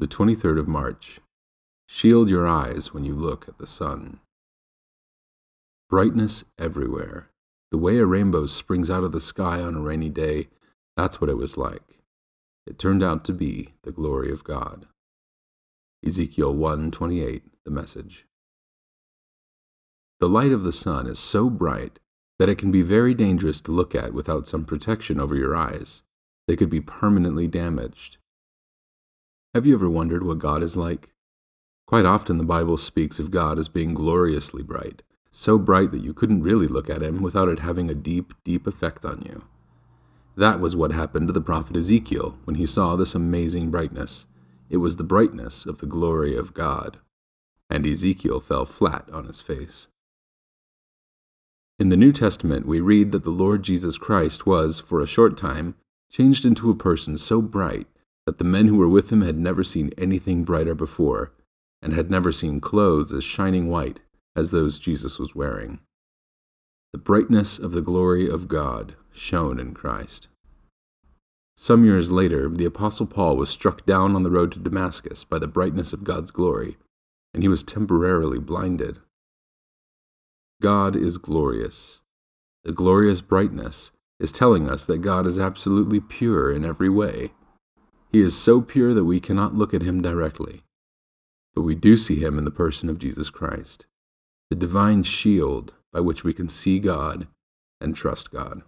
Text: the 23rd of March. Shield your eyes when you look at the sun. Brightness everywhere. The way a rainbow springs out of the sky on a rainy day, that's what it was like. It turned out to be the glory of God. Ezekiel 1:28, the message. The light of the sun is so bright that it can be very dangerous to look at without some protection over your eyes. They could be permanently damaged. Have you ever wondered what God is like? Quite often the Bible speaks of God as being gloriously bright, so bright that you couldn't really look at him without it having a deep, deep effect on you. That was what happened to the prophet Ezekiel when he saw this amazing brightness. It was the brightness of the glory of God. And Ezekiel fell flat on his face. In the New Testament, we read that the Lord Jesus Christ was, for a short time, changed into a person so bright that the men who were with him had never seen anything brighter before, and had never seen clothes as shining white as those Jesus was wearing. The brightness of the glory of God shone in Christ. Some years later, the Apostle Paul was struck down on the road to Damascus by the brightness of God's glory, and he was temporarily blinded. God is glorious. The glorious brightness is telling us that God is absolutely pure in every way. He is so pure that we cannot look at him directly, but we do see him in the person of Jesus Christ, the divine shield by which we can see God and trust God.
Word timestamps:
the 0.00 0.06
23rd 0.06 0.58
of 0.58 0.66
March. 0.66 1.20
Shield 1.86 2.30
your 2.30 2.48
eyes 2.48 2.94
when 2.94 3.04
you 3.04 3.12
look 3.12 3.46
at 3.46 3.58
the 3.58 3.66
sun. 3.66 4.20
Brightness 5.90 6.42
everywhere. 6.58 7.28
The 7.70 7.76
way 7.76 7.98
a 7.98 8.06
rainbow 8.06 8.46
springs 8.46 8.90
out 8.90 9.04
of 9.04 9.12
the 9.12 9.20
sky 9.20 9.60
on 9.60 9.74
a 9.74 9.80
rainy 9.82 10.08
day, 10.08 10.48
that's 10.96 11.20
what 11.20 11.28
it 11.28 11.36
was 11.36 11.58
like. 11.58 12.00
It 12.66 12.78
turned 12.78 13.02
out 13.02 13.26
to 13.26 13.34
be 13.34 13.74
the 13.82 13.92
glory 13.92 14.32
of 14.32 14.42
God. 14.42 14.86
Ezekiel 16.02 16.54
1:28, 16.54 17.42
the 17.66 17.70
message. 17.70 18.26
The 20.18 20.30
light 20.30 20.52
of 20.52 20.62
the 20.62 20.72
sun 20.72 21.06
is 21.06 21.18
so 21.18 21.50
bright 21.50 21.98
that 22.38 22.48
it 22.48 22.56
can 22.56 22.70
be 22.70 22.80
very 22.80 23.12
dangerous 23.12 23.60
to 23.60 23.70
look 23.70 23.94
at 23.94 24.14
without 24.14 24.48
some 24.48 24.64
protection 24.64 25.20
over 25.20 25.36
your 25.36 25.54
eyes. 25.54 26.02
They 26.48 26.56
could 26.56 26.70
be 26.70 26.80
permanently 26.80 27.48
damaged. 27.48 28.16
Have 29.52 29.66
you 29.66 29.74
ever 29.74 29.90
wondered 29.90 30.22
what 30.22 30.38
God 30.38 30.62
is 30.62 30.76
like? 30.76 31.10
Quite 31.84 32.04
often 32.04 32.38
the 32.38 32.44
Bible 32.44 32.76
speaks 32.76 33.18
of 33.18 33.32
God 33.32 33.58
as 33.58 33.66
being 33.66 33.94
gloriously 33.94 34.62
bright, 34.62 35.02
so 35.32 35.58
bright 35.58 35.90
that 35.90 36.04
you 36.04 36.14
couldn't 36.14 36.44
really 36.44 36.68
look 36.68 36.88
at 36.88 37.02
him 37.02 37.20
without 37.20 37.48
it 37.48 37.58
having 37.58 37.90
a 37.90 37.94
deep, 37.94 38.32
deep 38.44 38.68
effect 38.68 39.04
on 39.04 39.22
you. 39.22 39.44
That 40.36 40.60
was 40.60 40.76
what 40.76 40.92
happened 40.92 41.26
to 41.26 41.32
the 41.32 41.40
prophet 41.40 41.76
Ezekiel 41.76 42.38
when 42.44 42.54
he 42.54 42.64
saw 42.64 42.94
this 42.94 43.16
amazing 43.16 43.72
brightness. 43.72 44.26
It 44.68 44.76
was 44.76 44.94
the 44.94 45.02
brightness 45.02 45.66
of 45.66 45.78
the 45.78 45.86
glory 45.86 46.36
of 46.36 46.54
God. 46.54 46.98
And 47.68 47.84
Ezekiel 47.84 48.38
fell 48.38 48.64
flat 48.64 49.10
on 49.12 49.24
his 49.24 49.40
face. 49.40 49.88
In 51.80 51.88
the 51.88 51.96
New 51.96 52.12
Testament, 52.12 52.66
we 52.66 52.78
read 52.78 53.10
that 53.10 53.24
the 53.24 53.30
Lord 53.30 53.64
Jesus 53.64 53.98
Christ 53.98 54.46
was, 54.46 54.78
for 54.78 55.00
a 55.00 55.08
short 55.08 55.36
time, 55.36 55.74
changed 56.08 56.46
into 56.46 56.70
a 56.70 56.76
person 56.76 57.18
so 57.18 57.42
bright 57.42 57.88
that 58.30 58.38
the 58.38 58.44
men 58.44 58.68
who 58.68 58.76
were 58.76 58.88
with 58.88 59.10
him 59.10 59.22
had 59.22 59.36
never 59.36 59.64
seen 59.64 59.90
anything 59.98 60.44
brighter 60.44 60.72
before, 60.72 61.32
and 61.82 61.92
had 61.92 62.12
never 62.12 62.30
seen 62.30 62.60
clothes 62.60 63.12
as 63.12 63.24
shining 63.24 63.68
white 63.68 63.98
as 64.36 64.52
those 64.52 64.78
Jesus 64.78 65.18
was 65.18 65.34
wearing. 65.34 65.80
The 66.92 67.00
brightness 67.00 67.58
of 67.58 67.72
the 67.72 67.80
glory 67.80 68.30
of 68.30 68.46
God 68.46 68.94
shone 69.12 69.58
in 69.58 69.74
Christ. 69.74 70.28
Some 71.56 71.84
years 71.84 72.12
later, 72.12 72.48
the 72.48 72.64
Apostle 72.66 73.06
Paul 73.06 73.36
was 73.36 73.50
struck 73.50 73.84
down 73.84 74.14
on 74.14 74.22
the 74.22 74.30
road 74.30 74.52
to 74.52 74.60
Damascus 74.60 75.24
by 75.24 75.40
the 75.40 75.48
brightness 75.48 75.92
of 75.92 76.04
God's 76.04 76.30
glory, 76.30 76.76
and 77.34 77.42
he 77.42 77.48
was 77.48 77.64
temporarily 77.64 78.38
blinded. 78.38 79.00
God 80.62 80.94
is 80.94 81.18
glorious. 81.18 82.00
The 82.62 82.70
glorious 82.70 83.22
brightness 83.22 83.90
is 84.20 84.30
telling 84.30 84.70
us 84.70 84.84
that 84.84 84.98
God 84.98 85.26
is 85.26 85.36
absolutely 85.36 85.98
pure 85.98 86.52
in 86.52 86.64
every 86.64 86.88
way. 86.88 87.32
He 88.12 88.20
is 88.20 88.36
so 88.36 88.60
pure 88.60 88.92
that 88.92 89.04
we 89.04 89.20
cannot 89.20 89.54
look 89.54 89.72
at 89.72 89.82
him 89.82 90.02
directly, 90.02 90.62
but 91.54 91.62
we 91.62 91.76
do 91.76 91.96
see 91.96 92.16
him 92.16 92.38
in 92.38 92.44
the 92.44 92.50
person 92.50 92.88
of 92.88 92.98
Jesus 92.98 93.30
Christ, 93.30 93.86
the 94.48 94.56
divine 94.56 95.04
shield 95.04 95.74
by 95.92 96.00
which 96.00 96.24
we 96.24 96.32
can 96.32 96.48
see 96.48 96.80
God 96.80 97.28
and 97.80 97.94
trust 97.94 98.32
God. 98.32 98.62